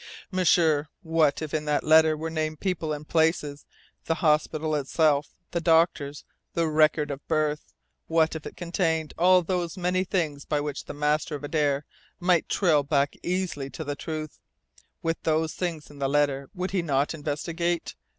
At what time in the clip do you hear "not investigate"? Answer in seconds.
16.81-17.93